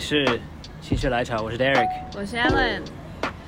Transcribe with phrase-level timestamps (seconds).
[0.00, 0.24] 是
[0.80, 1.86] 心血来潮，我是 Derek。
[2.16, 2.80] 我是 Alan。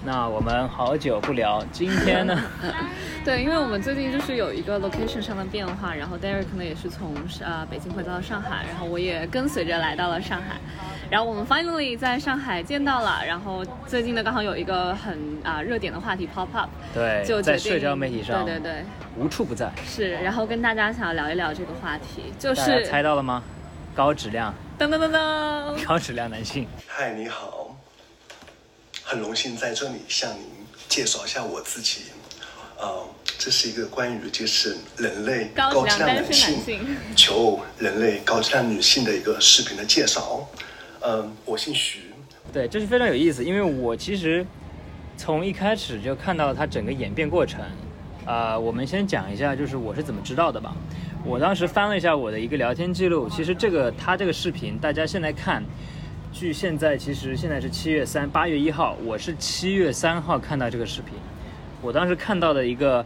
[0.05, 2.39] 那我们好久不聊，今天呢？
[3.25, 10.57] 对，因为我们最近就是有一个 location 上的变化，然后 Derek 呢也是从呃北京回到了上海，然后我也跟随着来到了上海，
[11.09, 18.85] 然后我们 finally 在上海见到了，然后最近呢刚好有一个很啊热点的话题 pop up，对，就在社交媒体上，对对对，
[19.17, 19.71] 无处不在。
[19.87, 23.43] 是，然后跟大家想要聊一聊这个话题，就是猜到了吗？
[23.95, 26.67] 高质量，噔噔噔噔，高质量男性。
[26.89, 27.73] 嗨，你好，
[29.05, 30.45] 很荣幸在这里向您
[30.89, 32.07] 介绍一下我自己。
[32.81, 33.07] 呃，
[33.39, 36.59] 这是一个关于就是人类高质量男性
[37.15, 40.49] 求偶人类高质量女性的一个视频的介绍。
[41.03, 42.01] 嗯，我姓徐。
[42.53, 44.45] 对，这是非常有意思，因为我其实
[45.17, 47.61] 从一开始就看到了它整个演变过程。
[48.25, 50.75] 啊，我们先讲一下，就是我是怎么知道的吧。
[51.25, 55.63] 我当时翻了一下我的一个聊天记录，其实这个他这个视频，大家现在看，
[56.33, 61.15] 距现在其实现在是七月三八月一号，我是七月三号看到这个视频。
[61.81, 63.05] 我当时看到的一个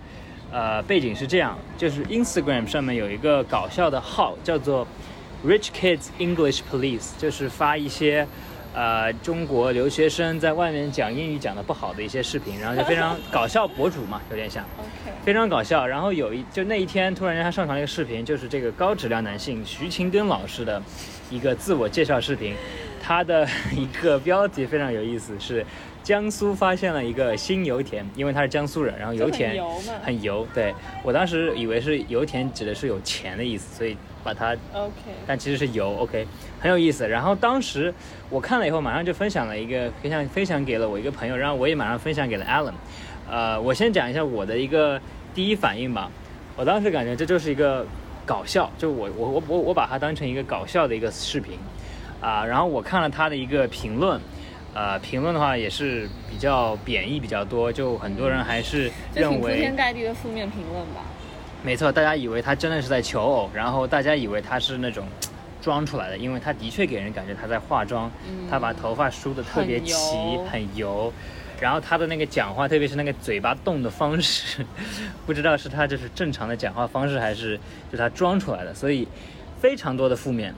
[0.51, 4.87] 呃背景是这样，就是 Instagram 上面有一个搞笑的号叫做
[5.45, 8.27] Rich Kids English Police，就是发一些。
[8.77, 14.63] 呃，中国留学生在外面讲英语讲的不好的一些视频，然后就非常搞笑博主嘛，有点像，
[15.25, 15.87] 非常搞笑。
[15.87, 20.83] 然后有一就那一天，突然间他上传了一个视频，就是这个高质量男性徐勤根老师的
[21.31, 22.55] 一个自我介绍视频，
[23.03, 25.65] 他的 一个标题非常有意思，是
[26.07, 29.61] 江苏发现了一个新油田，因为他是江苏人，然后油田
[30.05, 33.97] 很油，对我当时以为是油田指的是有钱的意思，所以。
[34.23, 34.93] 把它，OK，
[35.25, 36.27] 但其实是油，OK，
[36.59, 37.09] 很有意思。
[37.09, 37.95] 然后当时
[38.29, 42.73] 我看了以后，马上就分享了一个分享，分享给了我一个朋友，然后我也马上分享给了 Alan。
[43.31, 45.01] 呃，我先讲一下我的一个
[45.33, 46.11] 第一反应吧。
[46.57, 47.87] 我当时感觉这就是一个
[48.25, 51.57] 搞笑，就我我我我我把它当成一个搞笑的一个视频
[52.21, 52.45] 啊。
[52.45, 54.21] 然后我看了他的一个评论，
[54.77, 61.01] 呃，评论的话也是比较贬义比较多，就很多人还是认为铺天盖地的负面评论吧。
[61.65, 65.07] 没错，大家以为他真的是在求偶，然后大家以为他是那种
[65.63, 68.11] 装出来的，因为他的确给人感觉他在化妆，
[68.51, 71.11] 他把头发梳的特别齐，很油，
[71.59, 74.63] 然后他的那个讲话，特别是那个嘴巴动的方式，
[75.25, 77.59] 不知道是他就是正常的讲话方式，还是
[77.91, 79.09] 就他装出来的，所以
[79.59, 80.55] 非常多的负面。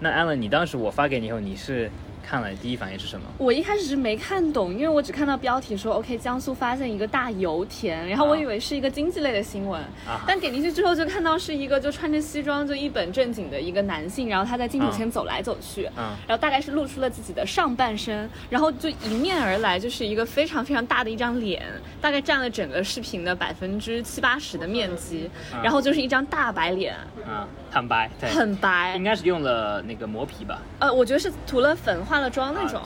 [0.00, 1.88] 那 Alan，你当时我发给你以后，你是？
[2.30, 3.26] 看了第一反应是什么？
[3.38, 9.82] 我一开始是没看懂，因为我只看到标题说 OK 江苏发现一个大油田，然后我以为是一个经济类的新闻，
[10.24, 21.66] 但点进去之后就看到是一个就穿着西装就一本正经的一个男性，然后他在镜头前走来走去，然后大概是露出了自己的上半身，然后就迎面而来就是一个非常非常大的一张脸，
[22.00, 25.28] 大概占了整个视频的百分之七八十的面积，
[25.64, 26.94] 然后就是一张大白脸，
[27.26, 30.62] 嗯，很白，对很白，应该是用了那个磨皮吧？
[30.78, 32.26] 呃，我觉得是涂了粉化。
[32.26, 32.82] 了妆那种，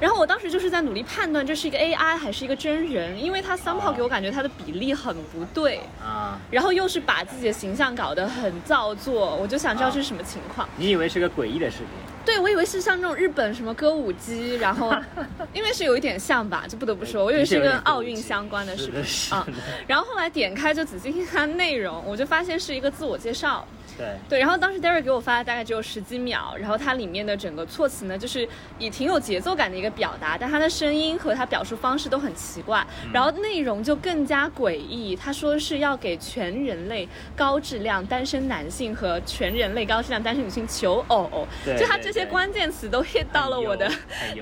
[0.00, 10.66] 然后我当时就是在努力判断这是一个 AI 还是一个真人，因为他 somehow 给我感觉他的比例很不对啊，然后又是把自己的形象搞得很造作，我就想知道这是什么情况。
[10.78, 11.88] 你以为是个诡异的视频？
[12.28, 14.94] 对，我以为是像那种日本什么歌舞姬，然后
[15.54, 19.46] 因为是有一点像吧，就不得不说，我以为是跟奥运相关的视频啊。
[19.88, 23.66] 然后后来点开就仔细听它内容，我就发现是一个自我介绍。
[23.96, 35.16] 对对，然后当时 Derry 给我发的大概只有十几秒，然后它里面的整个措辞呢，就是以挺有节奏感的一个表达，但他的声音和他表述方式都很奇怪，然后内容就更加诡异。
[35.16, 43.90] 他说是要给全人类高质量单身男性和全人类高质量单身女性求偶，就他这些关键词都 hit 到了我的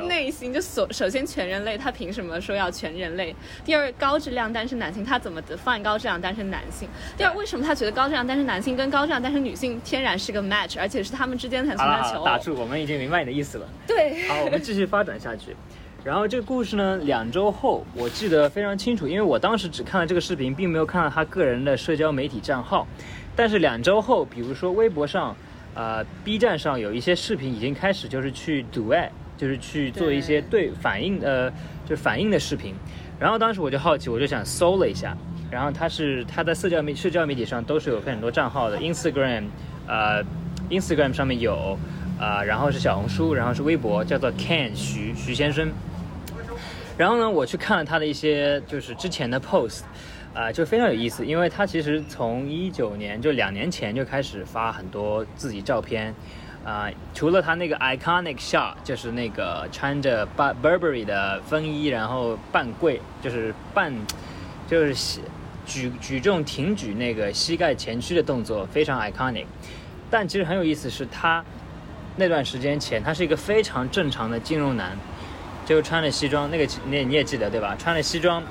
[0.09, 0.53] 内心。
[0.53, 3.35] 就首首先全人类，他凭什么说要全人类？
[3.65, 6.89] 第二高质量单身男性，他怎么 define 高质量单身男性？
[7.17, 12.25] 第二为什么他觉得高质量单身男性跟高质量单身女性天然是个 match，而且是他们之间才存在求偶。
[12.25, 13.67] 打住，我们已经明白你的意思了。
[13.87, 15.57] 对，好，我们继续发展下去。
[16.05, 22.87] 然后这个故事呢，两周后我记得非常清楚，因为我当时只看了这个视频，并没有看到他个人的社交媒体账号。
[23.35, 25.35] 但是两周后，比如说微博上、
[25.77, 31.49] 呃 B 站上有一些视频已经开始就是去 duet，就是去做一些对反应呃，
[31.85, 32.75] 就是反应的视频。
[33.21, 35.17] 然后当时我就好奇，我就想搜了一下。
[35.49, 39.45] 然后他是他在社交媒社交媒体上都是有很多账号的，Instagram，
[39.87, 40.21] 呃
[40.69, 41.79] ，Instagram 上面有，
[42.19, 45.71] 啊，然后是小红书，然后是微博，叫做 Ken 徐徐先生。
[46.99, 49.83] 然后呢，我去看了他的一些就是之前的 post，
[50.37, 56.15] 啊，就非常有意思，因为他其实从一九年就两年前就开始发很多自己照片，
[56.65, 63.93] 啊，除了他那个 iconic shot，就是那个穿着 Burberry 的风衣，然后半跪，就是半。
[64.69, 65.21] 就是
[65.65, 69.47] 举举重挺举那个膝盖前屈的动作非常 iconic，
[70.11, 71.45] 但其实很有意思是他
[72.17, 74.99] 那段时间前，他是一个非常正常的金融男，
[75.65, 77.77] 就穿着西装，那个你你也记得对吧？
[77.79, 78.43] 穿着西装，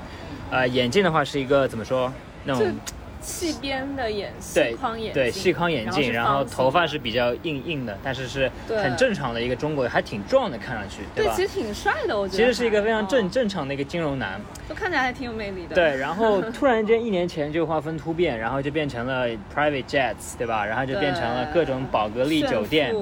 [0.50, 2.12] 呃，眼镜的话是一个怎么说
[2.44, 2.74] 那种
[3.20, 11.32] 细边的眼对细框眼镜，对细框眼镜，然后头发是比较硬硬的，但是是很正常的一个中国人，还挺壮的，看上去对，吧？
[11.34, 15.74] 其实挺帅的，我觉得其实是一个非常正哦正常的一个金融男，就看起来还挺有魅力的。
[15.74, 20.64] 对，然后 突然间一年前就画风突变，然后就变成了 private jets，对吧？
[20.64, 22.94] 然后就变成了各种宝格丽酒店，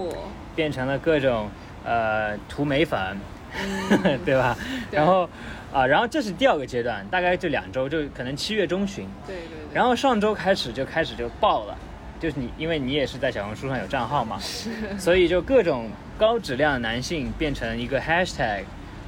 [0.56, 1.50] 变成了各种
[1.84, 2.98] 呃涂眉粉，
[4.24, 4.56] 对吧？
[4.90, 5.28] 然后
[5.74, 9.08] 啊、然后这是第二个阶段，大概就两周，就可能七月中旬。
[9.26, 9.74] 对对对。
[9.74, 11.76] 然后上周开始就开始就爆了，
[12.20, 14.38] 就是你，因为你也是在小红书上有账号嘛，
[14.96, 18.62] 所以就各种高质量男性变成一个 hashtag，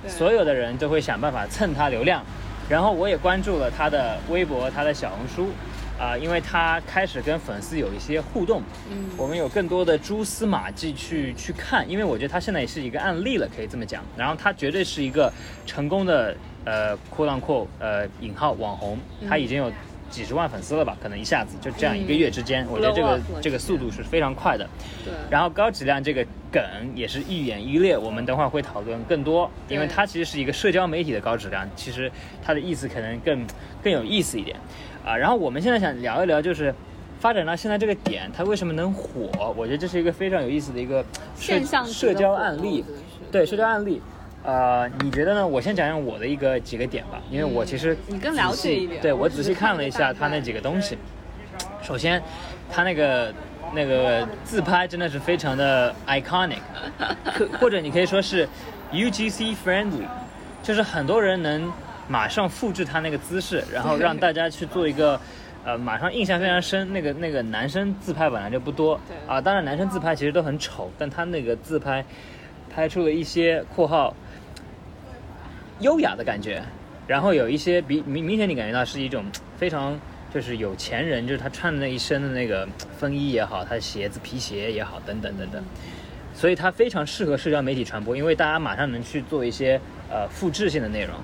[0.08, 2.20] 所有的人都会想办法蹭他流量。
[2.68, 5.52] 然后我也关注了他的微博、他的小红书，
[5.98, 14.04] 啊、因为他开始跟粉丝有一些互动，嗯我们有更多的蛛丝马迹去去看，因为我觉得他现在也是一个案例了，可以这么讲。
[14.16, 15.32] 然后他绝对是一个
[15.64, 18.98] 成功的呃扩浪扩呃引号网红，
[19.28, 19.72] 他已经有
[20.10, 20.96] 几十万粉丝了吧？
[21.02, 24.66] 可能一下子就这样一个月之间，我觉得这个这个速度是非常快的。
[25.04, 26.62] 对然后高质量这个梗
[26.94, 32.10] 也是一演一烈，我们等会儿会讨论更多，因为它其实是一个社交媒体的高质量，其实
[32.42, 33.46] 它的意思可能更
[33.82, 34.56] 更有意思一点
[35.04, 35.16] 啊。
[35.16, 36.74] 然后我们现在想聊一聊，就是
[37.20, 39.54] 发展到现在这个点，它为什么能火？
[39.56, 41.02] 我觉得这是一个非常有意思的一个
[41.36, 42.84] 社现象的社交案例
[43.30, 44.00] 对社交案例。
[44.46, 45.46] 呃，你觉得呢？
[45.46, 50.96] 我先讲讲我的一个几个点吧，因为我其实嗯你更了解一点对我仔细看了一下他那几个东西。
[51.82, 52.22] 首先，
[52.70, 53.34] 他那个
[53.74, 56.60] 那个自拍真的是非常的 iconic，
[57.34, 58.48] 可或者你可以说是
[58.92, 60.06] UGC friendly，
[60.62, 61.72] 就是很多人能
[62.06, 65.20] 马上复制他那个姿势，然后让大家去做一个。
[65.64, 72.04] 呃，马上印象非常深，那个那个男生自拍本来就不多对啊，当然男生自拍其实都很丑，但他那个自拍
[72.72, 74.14] 拍出了一些（括号）
[75.80, 76.62] 优雅的感觉，
[77.06, 79.24] 然后有一些比明明显你感觉到是一种
[79.56, 79.98] 非常
[80.32, 82.66] 就是有钱人，就是他穿的那一身的那个
[82.98, 85.62] 风衣也好，他的鞋子皮鞋也好，等等等等，
[86.34, 89.80] 所以它非常适合社交媒体传播，因为大家马上能去做一些
[90.10, 91.14] 呃复制性的内容。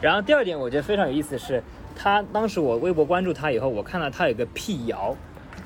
[0.00, 1.62] 然后第二点，我觉得非常有意思的是，
[1.96, 5.16] 他当时我微博关注他以后，我看到他有个辟谣，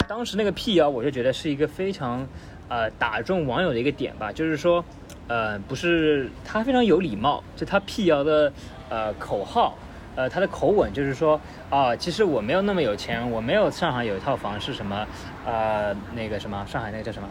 [0.09, 2.27] 当时那个辟谣，我就觉得是一个非常
[2.69, 4.83] 呃打中网友的一个点吧，就是说，
[5.29, 8.53] 呃，不是他非常有礼貌，就他辟谣的
[8.89, 9.77] 呃口号，
[10.15, 11.41] 呃他的口吻就是说
[11.71, 15.07] 啊、其实我没有那么有钱，我没有上海有一套房是什么
[15.47, 17.29] 呃那个什么上海那个叫什么。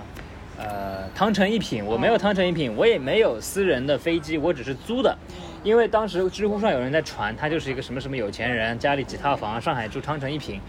[0.57, 5.17] 呃，汤臣一品，我没有汤臣一品，我也没有私人的飞机，我只是租的。
[5.63, 10.61] 因为当时知乎上有人在传他就是一个什么什么有钱人，家里几套房，上海住汤臣一品，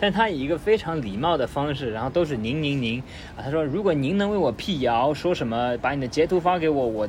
[0.00, 3.02] 但他以一个非常礼貌的方式，然后都是您您您
[3.36, 7.08] 啊，他说如果您能为我辟谣，说什么把你的截图发给我，我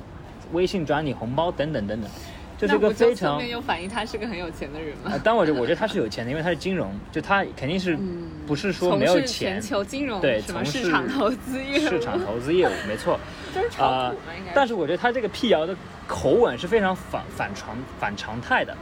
[0.52, 2.10] 微信转你红包等等等等，
[2.58, 5.18] 就是一个非常侧面又反映他是个很有钱的人吗啊，？
[5.24, 7.98] 当然我觉得我觉得他是有钱的，因为他是金融，就他肯定是
[8.46, 13.18] 不是说没有钱全，球金融对从事市场投资业务，市场投资业务没错。
[13.56, 14.52] 就是炒啊、股嘛，应该。
[14.54, 15.75] 但是我觉得他这个辟谣的
[16.08, 18.75] 口吻是非常反反常反常态的，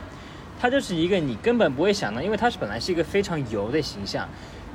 [0.60, 4.28] 他就是一个你根本不会想到，因为他是本来是一个非常油的形象，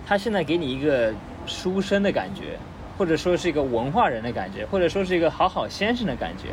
[0.07, 1.13] 他现在给你一个
[1.47, 2.59] 书生的感觉，
[2.97, 6.49] 或者说是一个文化人的感觉，或者说是一个好好先生的感觉，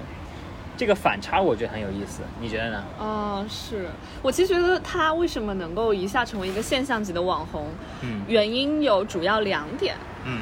[0.75, 2.83] 这个反差我觉得很有意思，你觉得呢？
[2.99, 3.87] 哦，是。
[4.21, 7.67] 我其实觉得他为什么能够一下成为一个现象级的网红，
[8.01, 8.21] 嗯。
[8.27, 9.95] 原因有主要两点，
[10.25, 10.41] 嗯，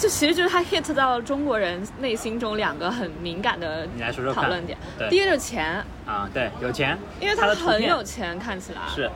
[0.00, 4.78] 就其实就是他 hit 到了中国人内心中两个很敏感的你来说说讨论点。
[4.98, 8.80] 对第一个就是钱，啊，对，有钱，因为他很有钱，看起来。
[8.94, 9.10] 是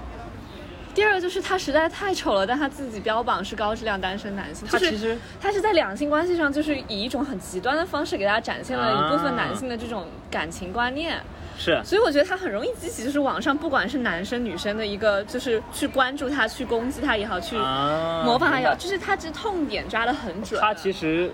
[0.95, 11.19] 第二个就是他实在太丑了，但他自己标榜是高质量单身男性，就是他其实他是在两性关系上，就是以一种很极端的方式给大家展现了一部分啊男性的这种感情观念。
[11.59, 20.61] 是所以我觉得他很容易激起，就是网上不管是男生女生的一个，就是去关注他、去攻击他也好，去啊，模仿他也好，就是他这痛点抓得很准。
[20.61, 21.31] 他其实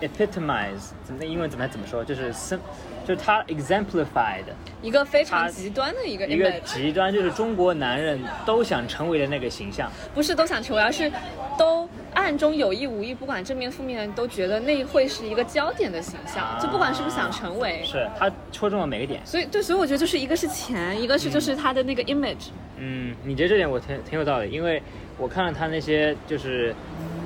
[0.00, 2.60] epitomize 怎么英文怎么怎么说，就是生，
[3.06, 4.42] 就是他 exemplified
[4.82, 9.90] 一个非常极端的一个一个极端，就是中国男人都想成为的那个形象。
[10.12, 11.10] 不是都想成为，而是
[11.56, 16.58] 都暗中有意无意，不管正面负面，都觉得那会是一个焦点的形象，啊。
[16.60, 17.82] 就不管是不是想成为。
[17.84, 19.20] 是他戳中了每个点。
[19.24, 22.48] 所以对，所以我觉得就是一个是钱，一个是就是他的那个 image。
[22.76, 24.82] 嗯，你觉得这点我挺挺有道理，因为
[25.18, 26.74] 我看了他那些就是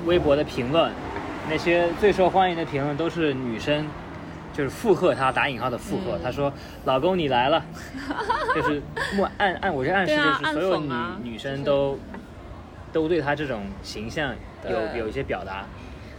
[0.05, 0.91] 微博的评论，
[1.49, 3.87] 那些最受欢迎的评论都是女生，
[4.53, 6.11] 就是附和他打引号的附嗯。
[6.11, 6.51] 和，他说
[6.85, 7.63] 老公你来了，
[8.53, 8.81] 就是
[9.15, 11.55] 默暗暗，我觉得暗示就是所有女、女就是。
[11.55, 11.97] 生都
[12.93, 14.33] 都对他这种形象
[14.69, 15.65] 有有一些表达。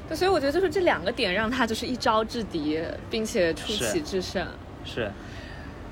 [0.08, 4.46] 对，所以我觉得就是这两个点让他就是一招制敌，并且出奇制胜。
[4.84, 5.10] 是。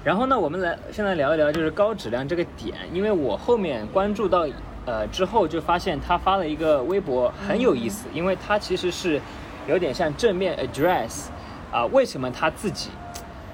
[0.02, 4.46] 然后呢，我们来现在聊一聊就是高质量这个点，因为我后面关注到
[4.84, 9.20] 呃之后就发现他发了一个微博很有意思，因为他其实是
[9.66, 11.26] 有点像正面 address
[11.72, 12.90] 啊、为什么他自己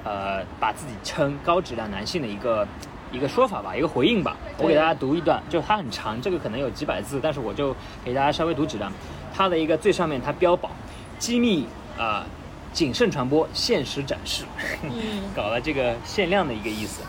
[0.04, 2.68] 呃把自己称高质量男性的一个
[3.12, 4.36] 一个说法吧，一个回应吧。
[4.58, 8.90] 我给大家读一段，就它很长，这个可能有几百字，但是我就给大家稍微读几段。
[9.34, 10.72] 它的一个最上面它标榜
[11.18, 11.66] 机密
[11.96, 12.26] 啊、呃
[12.72, 14.44] 谨慎传播，限时展示，
[15.36, 17.02] 搞了这个限量的一个意思。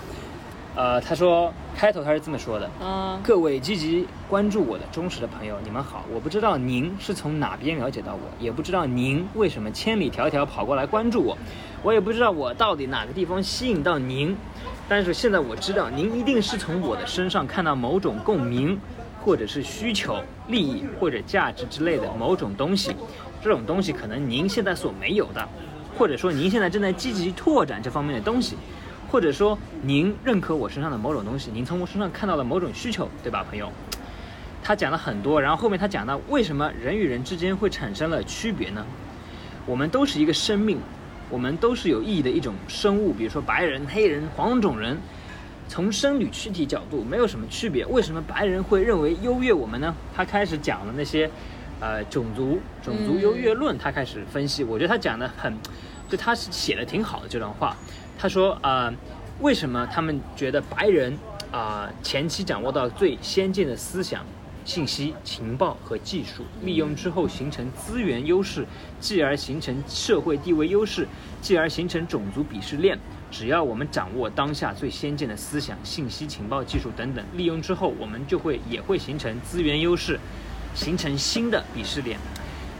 [0.76, 6.04] 呃，他说开头他是这么说的：啊，各位积极关注我的忠实的朋友，你们好！
[6.12, 11.38] 我不知道您是从哪边了解到我，也不知道您为什么千里迢迢跑过来关注我，
[11.82, 14.36] 我也不知道我到底哪个地方吸引到您。
[14.88, 18.80] 但是现在我知道，您一定是从我的身上看到某种共鸣，
[19.22, 22.96] 或者是需求、利益或者价值之类的某种东西。
[23.42, 25.48] 这种东西可能您现在所没有的，
[25.98, 28.56] 或者说您现在正在积极拓展这方面的东西。
[29.10, 33.72] 或者说您认可我身上的某种东西，您从我身上看到了某种需求，对吧，朋友？
[34.64, 38.84] 他讲了很多，然后后面他讲到为什么人与人之间会产生了区别呢？
[39.68, 40.80] 我们都是一个生命，
[41.30, 44.98] 我们都是有意义的一种生物，比如说白人、黑人、黄种人，
[45.68, 47.86] 从生理躯体角度没有什么区别。
[47.86, 49.96] 为什么白人会认为优越我们呢？
[50.16, 51.30] 他开始讲了那些，
[51.80, 54.64] 呃，种族种族优越论，他开始分析。
[54.64, 55.54] 我觉得他讲的很，
[56.10, 57.76] 就他是写的挺好的这段话。
[58.20, 58.94] 他说啊、
[59.40, 61.18] 为什么他们觉得白人
[61.52, 64.24] 啊、前期掌握到最先进的思想、
[64.66, 68.66] 信息、情报和技术，利用之后形成资源优势，
[69.00, 71.08] 继而形成社会地位优势，
[71.42, 72.98] 继而形成种族鄙视链。
[73.30, 80.20] 只要我们掌握当下最先进的思想、信息、情报、技术等等，利用之后，我们就会也会形成资源优势，
[80.76, 82.20] 形成新的鄙视链。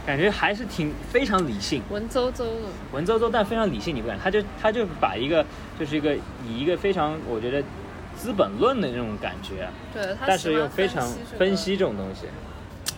[0.06, 2.46] 感觉还是挺非常理性，文绉绉的。
[2.92, 4.18] 文绉绉但非常理性，你不感？
[4.22, 5.44] 他就他就把一个
[5.80, 6.14] 就是一个
[6.46, 7.64] 以一个非常我觉得
[8.24, 12.24] 资本论的那种感觉，对，但是又非常分析这种东西。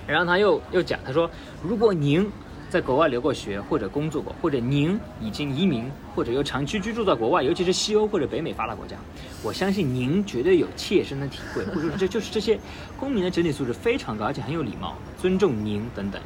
[0.07, 1.29] 然后他又又讲，他说，
[1.61, 2.31] 如果您
[2.71, 8.95] 在国外留过学或者工作过，或者您已经移民或者又长期居住在国外，尤其是西欧或者北美发达国家，
[9.43, 12.57] 我相信您绝对有切身的体会，或者说这就是这些
[12.97, 16.23] 公民的整体素质非常高，而且很有礼貌，尊重您等等。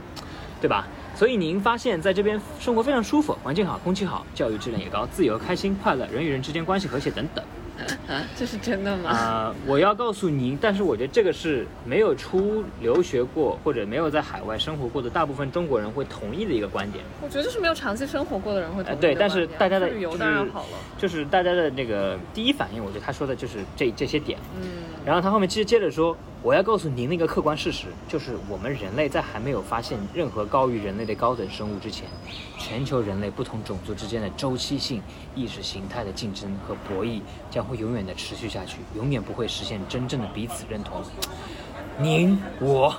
[0.61, 0.87] 对吧？
[1.17, 7.43] 所以您发现在这边生活非常舒服，环境好，空气好，教育质量也高，自由、开心、快乐，人与人之间关系和谐等等。
[8.37, 9.11] 这是真的吗？
[9.11, 24.39] 啊、我要告诉您，但是我觉得这个是没有出留学过或者没有在海外生活过的大部分中国人会同意的一个观点，我觉得这是没有长期生活过的人会同意呃对但是大家的旅游当然好了，就是大家的那个第一反应，我觉得他说的就是这这些点。
[24.61, 24.69] 嗯，
[25.05, 32.07] 然后他后面接接着说，我要告诉您的一个客观事实，就是我们人类在还没有发现任何高于人类的高等生物之前，
[32.59, 35.03] 全球人类不同种族之间的周期性
[35.35, 37.21] 意识形态的竞争和博弈
[37.51, 41.01] 将会永远的持续下去，永远不会实现真正的彼此认同。
[42.01, 42.93] 您我，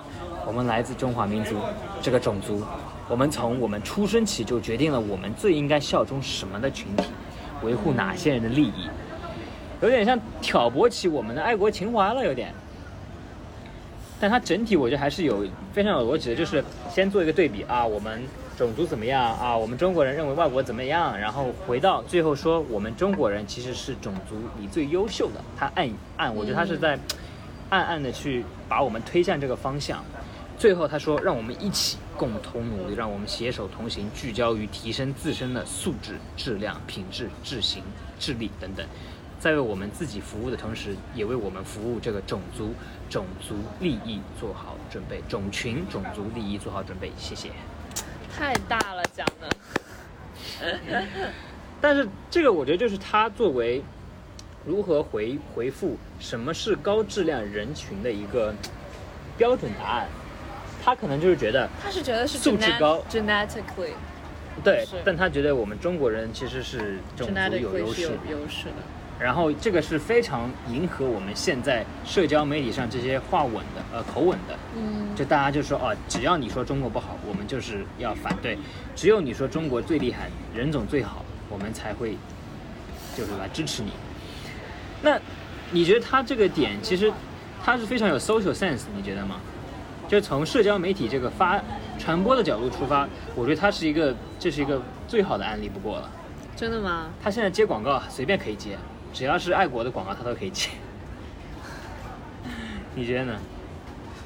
[0.48, 1.58] 我们来自中华民族
[2.02, 2.64] 这个种族，
[3.10, 7.04] 我们从我们出生起就决定了我们最应该效忠什么的群体，
[7.62, 8.90] 维护哪些人的利益。
[9.82, 12.54] 有点像挑拨起我们的爱国情怀了，有点。
[14.22, 18.22] 但它整体我觉得还是有非常有逻辑的，就是先做一个对比啊，我们
[18.62, 25.42] 种族怎么样啊，我们中国人认为外国怎么样，然后回到最后说我们中国人其实是种族里最优秀的。
[25.58, 26.96] 他暗暗，我觉得他是在
[27.72, 30.06] 暗暗的去把我们推向这个方向。
[30.60, 37.82] 最后他说，让我们一起共同努力，让我们携手同行，聚焦于提升自身的素质、质量、品质、智行、
[38.20, 38.86] 智力等等。
[39.40, 42.76] 在为我们自己服务的同时，也为我们服务这个种族、
[43.10, 47.12] 种族利益做好准备，种群、种族利益做好准备。
[47.18, 47.50] 谢谢。
[48.38, 49.50] 太大了讲的，
[51.82, 53.82] 但是这个我觉得就是他作为
[54.66, 58.54] 如何回回复什么是高质量人群的一个
[59.38, 60.08] 标准答案。
[60.84, 63.94] 他可能就是觉得他是觉得是素质高 genetically
[64.64, 68.40] 对，但他觉得我们中国人其实是种族有优势有。
[68.40, 68.82] 优势的，
[69.22, 78.58] 然后这个是非常迎合我们现在社交媒体上这些话吻的呃口吻的，嗯，就大家就说哦，只要你说中国不好，我们就是要反对；
[78.96, 82.18] 只有你说中国最厉害，人种最好，我们才会
[83.16, 83.92] 就是来支持你。
[85.04, 85.20] 那
[85.70, 87.14] 你觉得他这个点其实
[87.64, 89.36] 他是非常有 social sense，你觉得吗？
[90.08, 91.62] 就从社交媒体这个发
[92.00, 96.10] 传播的角度出发，我觉得他是一个这是一个最好的案例不过了。
[96.56, 97.08] 真的吗？
[97.24, 98.78] 他现在接广告随便可以接，
[99.14, 100.70] 只要是爱国的广告他都可以接。
[102.96, 103.40] 你觉得呢？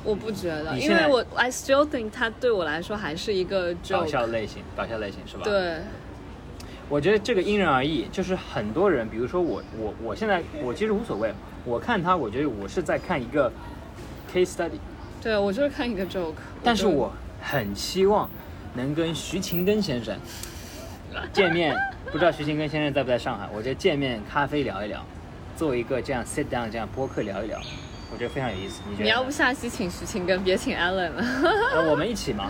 [0.03, 4.05] 我不觉得，因为我 I still think 他对我来说还是一个搞。
[4.05, 5.43] 笑类型，搞笑类型是吧？。
[5.43, 5.79] 对，
[6.87, 13.51] 我觉得这个因人而异，就是很多人，比如说我，我我现在我其实无所谓，我看他，我觉得我是在看一个
[14.31, 14.77] case study，
[15.21, 16.33] 对我就是看一个 joke。
[16.63, 17.11] 但是我
[17.41, 18.29] 很希望
[18.75, 20.15] 能跟徐勤根先生
[21.33, 21.75] 见面，
[22.11, 23.47] 不知道徐勤根先生在不在上海？
[23.53, 25.03] 我觉得见面咖啡聊一聊，
[25.57, 27.59] 做一个这样 sit down 这样播客聊一聊，
[28.11, 28.81] 我觉得非常有意思。
[28.89, 29.03] 你觉得？
[29.03, 31.25] 你要不下期请徐勤根，别请 Allen 了。
[31.73, 32.49] 那，我们一起嘛，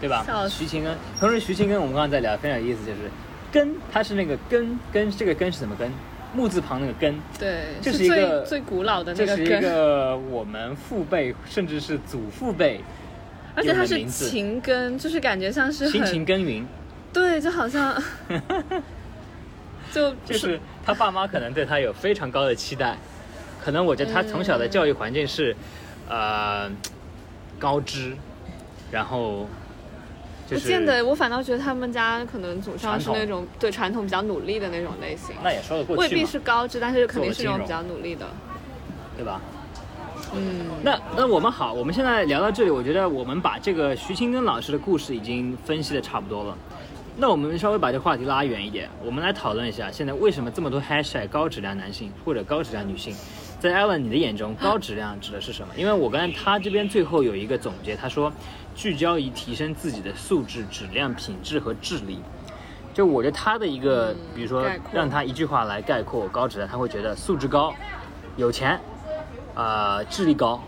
[0.00, 3.10] 对吧徐勤根，同时徐勤根我们刚刚在聊，非常有意思，就是
[3.52, 5.90] 根，它是那个根根，这个根是怎么根？
[6.34, 12.82] 木字旁那个根，对，这是是一个最最古老的那个这是一个我们父辈甚至是祖父辈
[13.54, 16.68] 而且它是用的名字晴根，就是感觉像是辛勤耕耘，
[17.12, 18.00] 对，就好像
[19.92, 22.96] 就就是他爸妈可能对他有非常高的期待，
[23.62, 25.54] 可能我觉得他从小的教育环境是，
[26.08, 26.70] 呃，
[27.58, 28.14] 高知，
[28.90, 29.46] 然后
[30.46, 38.26] 就是不见得，我反倒觉得他们家可能祖上是那种对传统比较努力的那种类型，那也说得过去未必，是高知，但是肯定是那种比较努力的。
[39.16, 39.40] 对吧？
[40.32, 46.56] 嗯，那那我们好，我们现在聊到这里，我觉得我们把这个徐清根老师的故事已经分析的差不多了。
[47.20, 53.12] 那我们稍微把这话题拉远一点，我们来讨论一下，现在为什么这么多 hashtag 高质量男性或者高质量女性？
[53.58, 55.74] 在 Alan 你的眼中，高质量指的是什么？
[55.76, 58.32] 因为我刚才他这边最后有一个总结，他说
[58.76, 62.20] 聚焦于提升自己的素质、质量、品质和智力。
[62.94, 67.74] 就我觉得他的一个，比如说让他一句话来概括高质量，他会觉得素质高、
[68.36, 68.78] 有钱，
[69.56, 70.62] 呃，智力高，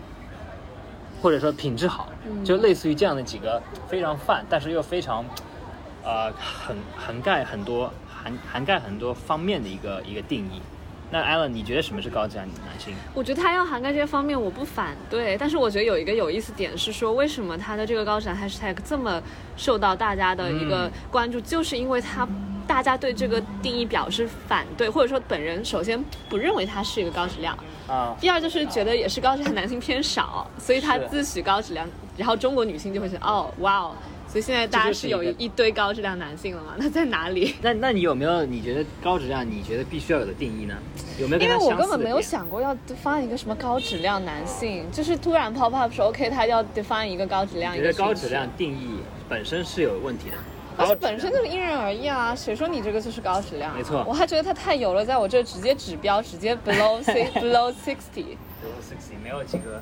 [1.21, 2.09] 或者说品质好，
[2.43, 5.23] 就类似于这样的几个非常泛，但是又非常，
[6.03, 10.61] 呃，很涵盖很多涵涵盖很多方面的一个一个定义。
[11.13, 12.93] 那 Alan，你觉得什么是高质量男性？
[13.13, 15.37] 我觉得他要涵盖这些方面，我不反对。
[15.37, 19.21] 但是我觉得有一个有意思点是说，为什么他的这个高质量 hashtag 这么
[19.57, 22.25] 受到大家的一个嗯关注，就是因为他
[22.65, 27.57] 大家对这个定义表示反对，或者说本人首先不认为他是一个高质量，
[27.89, 33.95] 啊，第二就是觉得也是高质量男性偏少，所以他自诩高质量，然后中国女性就会觉得哦哇哦，
[34.31, 36.73] 所以现在大家是有一堆高质量男性了嘛？
[36.79, 37.53] 那在哪里？
[37.61, 40.73] 那那你有没有你觉得高质量你觉得必须要有的定义呢？
[41.19, 50.35] 有没有因为我根本没有点想过要 define 一个什么高质量男性，就是突然 pop up 说 OK，他要 define 一个高质量，你觉得一个高质量，定义本身是有问题的？
[50.77, 58.37] 而且本身就是因人而异啊，谁说你这个就是高质量啊、没错我还觉得他太油了，在我这直接指标直接 below six below sixty。
[58.63, 59.81] below sixty 没有几个，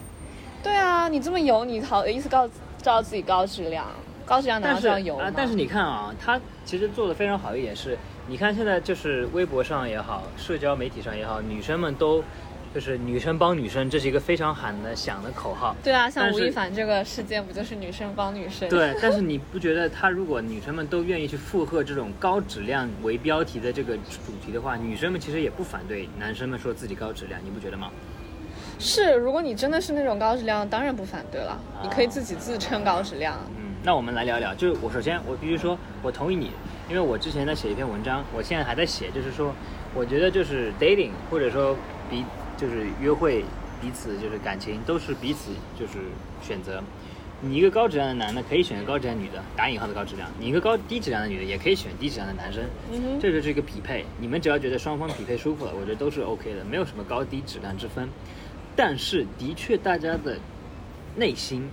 [0.63, 2.49] 对啊，你这么油，你好意思告
[2.81, 3.85] 照自己高质量？
[4.29, 12.23] 高质量难但是道这样油吗、啊，但是你看啊，他其实做的非常好一点是，你看现在就是微博上也好，社交媒体上也好，女生们都
[12.73, 15.75] 就是女生帮女生，这是一个非常喊的响的口号。
[15.83, 18.69] 对啊，像吴亦凡这个事件，不就是女生帮女生？
[18.69, 27.89] 对， 但是你不觉得他如果女生们都愿意去附和这种高质量为标题的这个主题的话，女生们其实也不反对男生们说自己高质量，你不觉得吗？
[28.77, 33.35] 是，如果你真的是那种高质量，当然不反对了，你可以自己自称高质量。
[33.57, 36.51] 嗯，那我们来聊一聊，就是我首先我必须说，我同意你，
[36.89, 39.53] 因为我之前在写一篇文章，我现在还在写，就是说，
[39.95, 41.75] 我觉得就是 dating 或者说
[42.09, 42.25] 彼
[42.57, 43.45] 就是约会
[43.81, 45.93] 彼此就是感情都是彼此就是
[46.41, 46.83] 选择。
[47.41, 52.61] 你一个高质量的男的可以选个高质量女的，打引号的高质量；你一个高低质量的女的也可以选低质量的男生，
[52.91, 54.05] 嗯这就是一个匹配。
[54.19, 58.09] 你们只要觉得双方匹配舒服了，我觉得都是 OK 的，没有什么高低质量之分。
[58.75, 60.37] 但是的确，大家的
[61.15, 61.69] 内心，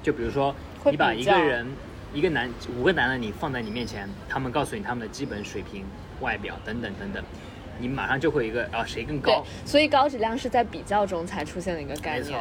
[0.00, 1.66] 就比如说会你把一个人，
[2.14, 5.84] 一个男五个男的你放在你面前，他们告诉你他们的基本水平、
[6.20, 7.22] 外表等等等等，
[7.78, 12.38] 你马上就会一个啊谁更对高，，所以高质量是在比较中才出现的一个概念。。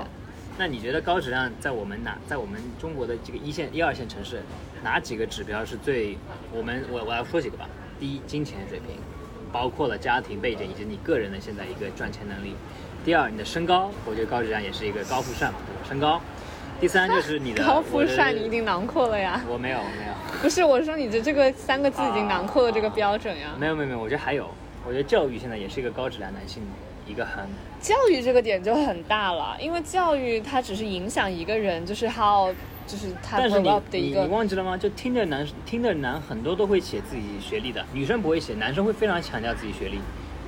[0.59, 4.41] 那你觉得高质量在我们哪，在我们中国的这个一线、一二线城市，
[4.83, 6.17] 哪几个指标是最？
[6.51, 7.69] 我们我我要说几个吧。
[7.99, 8.97] 第一，金钱水平，
[9.51, 12.55] 包括了家庭背景以及你个人的现在一个赚钱能力。
[13.05, 15.55] 第二，你的身高，我觉得高质量也是一个高富帅嘛？
[15.87, 16.19] 身高。
[16.79, 19.41] 第三就是你的高富帅，你已经囊括了呀。
[19.49, 20.13] 我没有，我没有。
[20.41, 23.49] 不是，我说你的这个三个字已经囊括了这个标准呀。
[23.57, 24.47] 没有没有没有，我觉得还有，
[24.85, 26.61] 我觉得教育现在也是一个高质量男性
[27.07, 27.45] 一个很
[27.81, 32.53] 教育这个点就很大了，因为教育它只是影响一个人，就是 how，
[32.85, 34.77] 就是他但是你 up 的一你个你忘记了吗？
[34.77, 39.99] 就听的男听的男很多都会写自己学历的，女生不会写，男生会非常强调自己学历，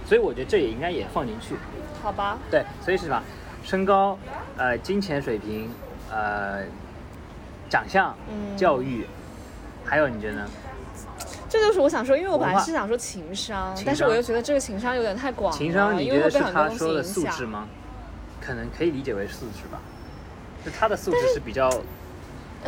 [0.05, 1.55] 所以我觉得这也应该也放进去。
[2.03, 2.37] 好吧？
[2.51, 3.23] 对，所以是吧？
[3.63, 4.17] 身高、
[4.57, 5.69] 呃，金钱水平、
[6.11, 6.63] 呃，
[7.69, 9.05] 长相、嗯教育，
[9.85, 10.47] 还有你觉得呢？
[11.49, 17.01] 这就是我想说，因为我本来是想说情商，但是我又觉得这个情商有点太广了，情商你觉得是他说的。
[17.01, 17.67] 素质吗？
[18.39, 19.79] 可能可以理解为素质吧。
[20.63, 21.69] 就他的素质是比较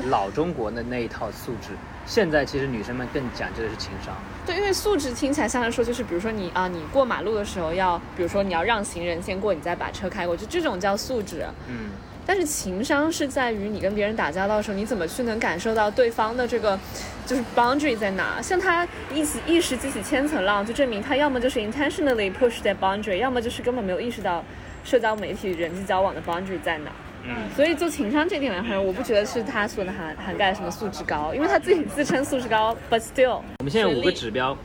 [0.10, 1.70] 老中国的那一套素质。
[2.06, 4.14] 现在其实女生们更讲究的是情商。
[4.46, 11.46] 对，因为素质听起来像是说就是，比如说你啊，你过马路的时候要，比如说你要让行人先过，你再把车开过去，这种叫素质。
[11.68, 11.92] 嗯，
[12.26, 16.80] 但是情商是在于你跟别人打交道的时候，你怎么去能感受到对方的这个
[17.26, 18.42] 就是 boundary 在哪？
[18.42, 24.44] 像他一起一时激起千层浪，就证明他要么就是 intentionally push that boundary，要么就是根本没有意识到
[24.84, 26.92] 社交媒体人际交往的 boundary 在哪。
[27.24, 33.42] 嗯，所以就情商这点来看，我不觉得是他所的涵涵盖什么素质高，因为他自己自称素质高，but still。
[33.60, 34.58] 我们现在五个指标：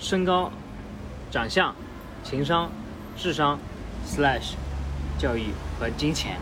[0.00, 0.50] 身高、
[1.30, 1.74] 长相、
[2.22, 2.70] 情商、
[3.16, 3.58] 智商
[4.06, 4.52] slash
[5.18, 5.44] 教育
[5.78, 6.36] 和金钱。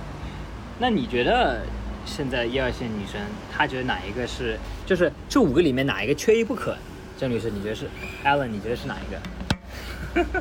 [0.82, 1.60] 那你觉得
[2.04, 3.20] 现在一二线女生，
[3.52, 6.76] 她觉得哪一个是，就是这五个里面哪一个缺一不可？
[7.16, 7.88] 郑律师，你觉得是
[8.24, 10.34] ？Allen，你觉得是哪一个？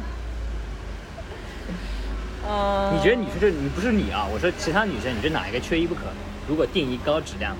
[2.50, 4.26] 嗯， 你觉得你是这，你不是你啊？
[4.34, 6.02] 我说其他女生，你觉得哪一个缺一不可？
[6.48, 7.56] 如果定义高质量，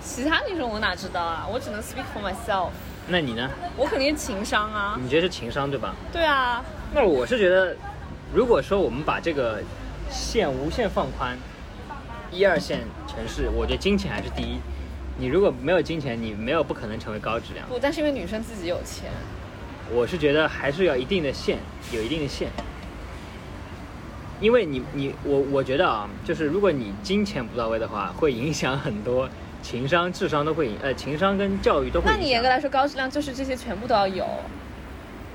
[0.00, 1.44] 其他女生我哪知道啊？
[1.52, 2.68] 我只能 speak for myself。
[3.08, 3.50] 那你呢？
[3.76, 4.96] 我肯定是情商啊。
[5.02, 5.92] 你觉得是情商对吧？
[6.12, 6.64] 对啊，
[6.94, 7.74] 那我是觉得，
[8.32, 9.60] 如果说我们把这个
[10.08, 11.36] 线无限放宽，
[12.36, 14.58] 一二线城市，我觉得金钱还是第一。
[15.18, 17.66] 你如果没有金钱，你没有不可能成为高质量。
[17.66, 19.10] 不，但是因为女生自己有钱，
[19.90, 21.58] 我是觉得还是要一定的线，
[21.92, 22.50] 有一定的线。
[24.38, 29.26] 因为你你我我觉得啊，就是如果你金钱不到位的话，会影响很多
[29.62, 32.06] 情商、智商都会影，呃，情商跟教育都会。
[32.10, 34.26] 那你严格来说，高质量就是这些全部都要有。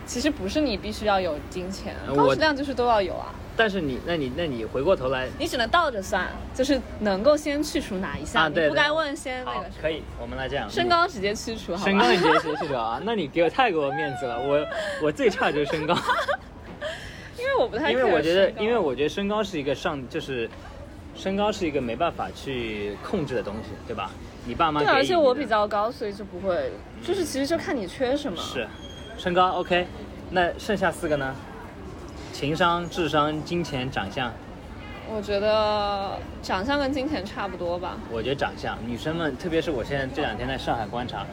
[0.05, 3.33] 其实不是你必须要有金钱，呃高质量就是都要有啊。
[3.55, 10.69] 但是你，那你那你回过头来你只能倒着算，就是能够先去除哪一项，啊，对，对你不该问先那个可以，我们来这样。
[10.69, 11.85] 身高直接去除，好？
[11.85, 13.01] 身高你直接去除啊？
[13.05, 14.65] 那你给我太给我面子了，我
[15.03, 15.95] 我最差就是身高，
[17.37, 20.49] 因为我不太因为我觉得因为我觉得身高是一个上，就是
[21.15, 24.09] 身高是一个没办法去控制的东西，对吧？
[24.45, 26.71] 你爸妈对，而且我比较高，所以就不会，
[27.05, 28.37] 就是其实就看你缺什么。
[28.41, 28.67] 是
[29.17, 29.85] 身高 OK，
[30.31, 31.35] 那剩下四个呢？
[32.41, 34.33] 情商、智商、金钱、长相，
[35.07, 37.95] 我觉得长相跟金钱差不多吧。
[38.11, 41.23] 我觉得长相，女生们，特别是我现在这两天在上海观察，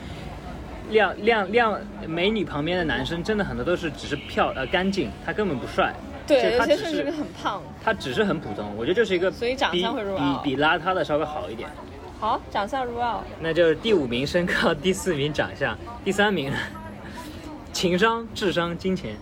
[0.91, 5.95] 靓靓靓美女旁边的男生，真的很多都是只是漂呃干净，他根本不帅，
[6.27, 7.63] 对，就有些甚至很胖。
[7.83, 11.71] 他只是很普通，我觉得就是一个所以长比相会入比比邋遢的稍微好一点。
[12.21, 13.25] 好，长相入奥。
[13.41, 16.53] 那就是第五名身高， 第四名长相，第三名
[17.73, 19.17] 情商、智商、金钱，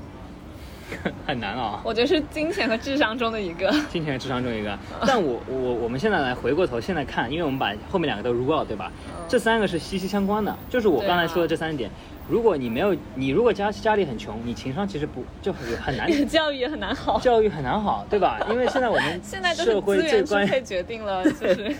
[1.26, 3.70] 很难啊、我觉得是金钱和智商中的一个。
[3.90, 4.78] 金钱和智商中一个。
[5.06, 8.92] 但我我我们现在来回过头现在看，因为我们把后面两个都 rule out 对吧？
[9.28, 11.90] 这三个是息息相关的，就是我刚才说的这三点。
[12.28, 17.20] 如果你没有你如果家家里很穷，你情商其实不就很很难你 教育也很难好。
[17.20, 18.40] 教育很难好，对吧？
[18.50, 21.76] 因为现在我们现在社会资最决定了，就是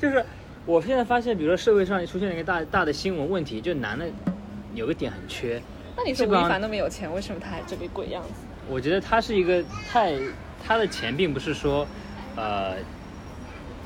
[0.00, 0.24] 就是
[0.64, 4.06] 我现在发现，比如说社会上出现了一个大大的新闻问题，就男的
[4.74, 5.60] 有个点很缺，
[5.96, 8.30] 那你说吴亦凡那么有钱，为什么他还这个鬼样子？
[8.68, 10.14] 我觉得他是一个太
[10.66, 11.86] 他的钱并不是说，
[12.34, 12.76] 呃，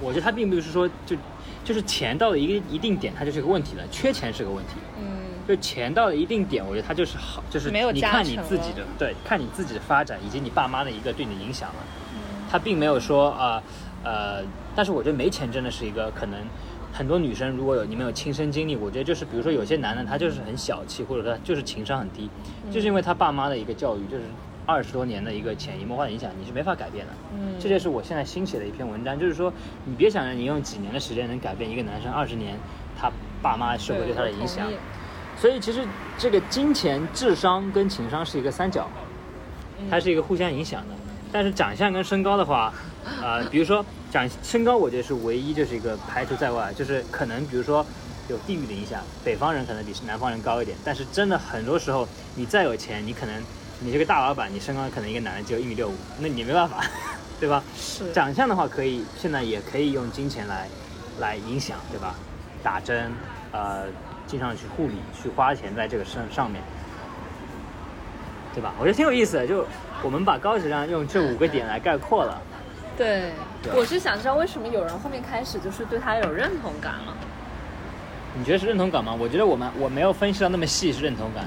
[0.00, 1.16] 我觉得他并不是说就
[1.64, 4.74] 就是钱到了一个一定点，它就是个问题了，缺钱是个问题。
[4.98, 11.76] 嗯，就钱到了一定点，我觉得它就是好，就是没有你看你自己的，对，看你自己的发展以及你爸妈的一个对你的影响了。
[12.14, 12.18] 嗯
[12.50, 13.62] 他并没有说啊
[14.02, 14.42] 呃
[14.74, 16.40] 但是我觉得没钱真的是一个可能。
[16.98, 22.28] 很多女生如果有你们有亲身经历，我觉得就是比如说有些男的他就是很小气，或者说他就是情商很低，
[22.66, 24.24] 嗯就是因为他爸妈的一个教育，就是
[24.66, 27.12] 二十多年的一个潜移默化的影响，你是没法改变的。
[27.34, 29.52] 嗯这就是我现在新写的一篇文章，就是说
[29.84, 32.56] 你别想着你用几年的时间能改变一个男生二十年
[33.00, 33.08] 他
[33.40, 34.66] 爸妈社会对他的影响。
[35.36, 35.86] 所以其实
[36.18, 38.90] 这个金钱、智商跟情商是一个三角，
[39.88, 40.94] 它是一个互相影响的。
[41.32, 42.72] 但是长相跟身高的话，
[43.22, 47.84] 呃，比如说长身高，我觉得是唯一就是一个排除在外，就是可能比如说
[48.28, 53.42] 有地域的影响，北方人可能比南方人高一点，但是真的很多时候你再有钱，你可能
[53.80, 56.84] 你这个大老板，你身高可能一个男的只有一米六五，那你没办法，
[57.40, 57.62] 对吧？
[57.76, 60.68] 是长相的话，可以现在也可以用金钱来
[61.20, 62.14] 来影响，对吧？
[62.62, 63.12] 打针，
[63.52, 63.84] 呃，
[64.26, 66.60] 经常去护理，去花钱在这个上上面，
[68.52, 68.74] 对吧？
[68.80, 69.64] 我觉得挺有意思的，就
[70.02, 72.40] 我们把高质量用这五个点来概括了。
[72.96, 73.32] 对
[73.62, 77.16] 对，我是想知道为什么有人后面开始就是对他有认同感了。
[78.36, 79.16] 你觉得是认同感吗？
[79.18, 81.44] 我觉得我们我没有分析到那么细是认同感。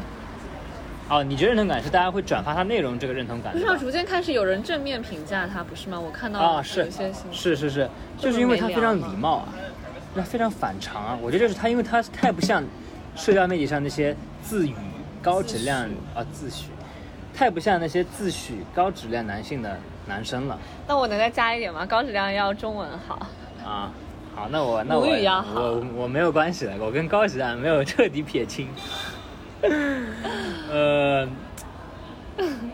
[1.10, 3.52] 哦，你觉得认同感是大家会转发他内容这个认同感？
[3.52, 6.00] 不是啊，逐渐开始有人正面评价他，不是吗？
[6.00, 6.90] 我看到啊是。
[7.32, 9.50] 是是是，就是因为他非常礼貌啊，
[10.14, 11.18] 那非常反常啊。
[11.22, 12.64] 我觉得就是他，因为他太不像
[13.16, 14.74] 社交媒体上那些自诩
[15.22, 15.82] 高质量
[16.16, 16.64] 啊自诩，
[17.34, 20.58] 太不像那些自诩高质量男性的男生了。
[20.88, 21.86] 那我能再加一点吗？
[21.86, 23.28] 高质量要中文好。
[23.65, 23.91] 啊，
[24.36, 28.67] 好，那我那我母语要好我我没有关系的，我跟高质量没有彻底撇清。
[30.72, 31.28] 呃，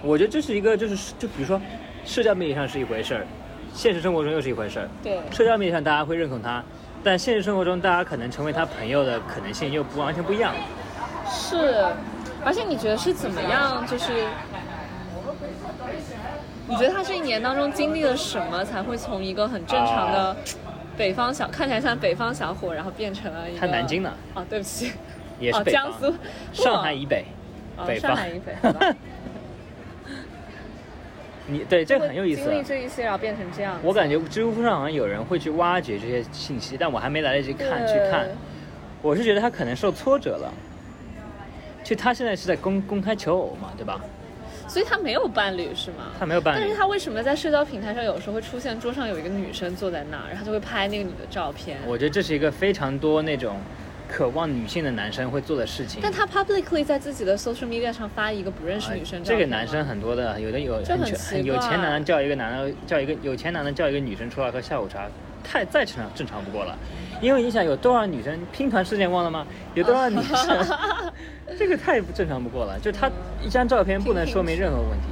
[0.02, 1.60] 我觉得这是一个，就是就比如说，
[2.06, 3.28] 社交媒体上是一回事儿，
[3.74, 4.90] 现实生活中又是一回事儿。
[5.04, 6.64] 对，社交媒体上大家会认同他，
[7.04, 10.54] 但现实生活中大家可能成为他朋友的可能性又不完全不一样。
[11.30, 11.86] 是，
[12.46, 13.86] 而且你觉得是怎么样？
[13.86, 14.26] 就是
[16.68, 20.36] 你觉得他这一年当中经历了什么，才会从一个很正常的
[20.98, 24.94] 北方小，看起来像北方小伙，然后变成了一个他南京的，啊，对不起，哦，
[25.40, 26.14] 也是江苏，
[26.52, 27.26] 上海以北，
[27.78, 28.12] 哦北方。
[28.12, 28.96] 上海以北，好吧
[31.50, 32.60] 你对这个很有意思经。
[32.60, 33.80] 历这一些，然后变成这样。
[33.82, 38.28] 我感觉知乎上好像有人会去挖掘这些信息，但我还没来得及看去看。
[39.02, 40.54] 我是觉得他可能受挫折了，
[41.88, 44.02] 就他现在是在公公开求偶嘛，对吧？
[44.68, 46.12] 所以他没有伴侣是吗？
[46.20, 51.78] 他没有伴侣但是，他为什么在社交平台上有时候会出现桌上有一个女生坐在那儿，然后就会拍那个女的照片？
[51.88, 53.56] 我觉得这是一个非常多那种
[54.10, 56.02] 渴望女性的男生会做的事情。
[56.04, 65.08] 但他 publicly 在自己的 social media 上发一个不认识女生照片、这个男生很多的，有的有很很有钱男的叫一个男的叫一个有钱男的叫一个女生出来喝下午茶，
[65.42, 66.78] 太再正常正常不过了。
[67.22, 69.46] 因为你想有多少女生拼团事件忘了吗？
[69.74, 70.66] 有多少女生，
[71.58, 72.80] 这个太不正常不过了。
[72.80, 73.10] 就他
[73.44, 75.08] 一张照片不能说明任何问题，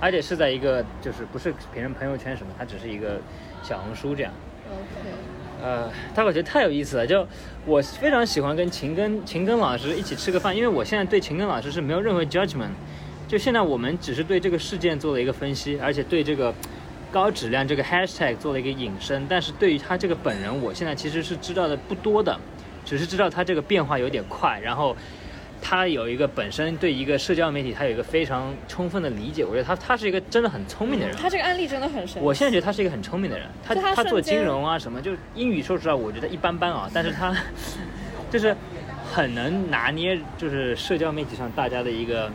[0.00, 3.20] 而且是在一个就是不是别人朋友圈什么，它只是一个
[3.62, 4.32] 小红书这样。
[4.70, 5.10] OK，
[5.62, 7.06] 呃，但我觉得太有意思了。
[7.06, 7.26] 就
[7.66, 12.70] 我非常喜欢跟秦根秦根老师一起吃个饭，因为我现在对秦根老师是没有任何 judgment。
[13.28, 16.52] 就现在我们只是对这个事件做了一个分析，而且对这个
[17.12, 19.24] 高质量这个 hashtag 做了一个引申。
[19.28, 22.36] 但是对于他这个本人，我现在其实是知道的不多的，
[22.84, 24.96] 只是知道他这个变化有点快，然后。
[25.64, 29.44] 他有一个本身对一个社交媒体，他有一个非常充分的理解。
[29.44, 31.16] 我觉得他他是一个真的很聪明的人。
[31.16, 32.18] 他这个案例真的很神奇。
[32.20, 37.32] 我现在觉得他是一个很聪明的人，他他他做金融啊什么，就英语说实话我觉得一般般啊，但是他
[38.28, 38.56] 就是
[39.14, 42.28] 很能拿捏，就是社交媒体上大家的一个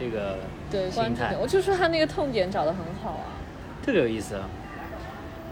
[0.00, 0.38] 这个
[0.90, 3.33] 心态我就说他那个痛点找得很好啊。
[3.84, 4.48] 特别有意思啊。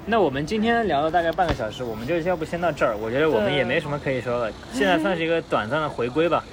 [0.07, 2.97] 那我们今天聊了大概半个小时，我们就要不先到这儿。
[2.97, 6.43] 我觉得我们也没什么可以说了，现在算是一个短暂的回归吧。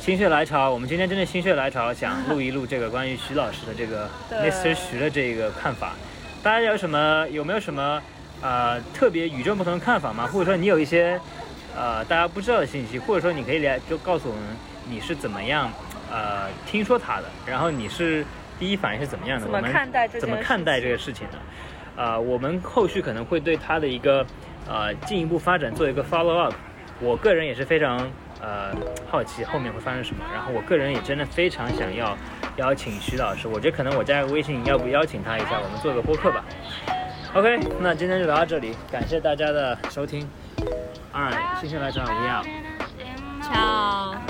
[0.00, 4.74] 心血来潮，我们今天真的心血来潮，想录一录这个关于徐老师的这个对 Mr.
[4.74, 5.92] 徐的这个看法。
[6.42, 8.02] 大家有什么有没有什么
[8.40, 10.26] 呃特别与众不同的看法吗？
[10.26, 11.20] 或者说你有一些
[11.76, 14.42] 呃大家不知道的信息，或者说你可以来就告诉我们
[14.88, 15.70] 你是怎么样
[16.10, 18.24] 呃听说他的，然后你是
[18.60, 19.46] 第一反应是怎么样的？
[19.46, 21.38] 怎么我们看待这件怎么看待这个事情呢？
[21.96, 24.24] 呃，我们后续可能会对他的一个
[24.68, 26.54] 呃进一步发展做一个 follow up。
[27.00, 27.98] 我个人也是非常
[28.40, 28.72] 呃
[29.10, 32.16] 好奇后面会发生什么，然后我个人也真的非常想要
[32.56, 36.44] 邀请徐老师，我觉得可能我加个微信，要不邀请他一下，我们做个播客吧。
[37.32, 40.28] OK，那今天就聊到这里，感谢大家的收听。
[41.14, 42.46] Alright，心血来潮，we out。
[43.42, 44.29] Ciao.